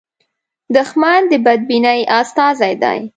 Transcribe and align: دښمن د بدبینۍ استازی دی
دښمن 0.75 1.21
د 1.29 1.31
بدبینۍ 1.45 1.99
استازی 2.19 2.73
دی 2.83 2.99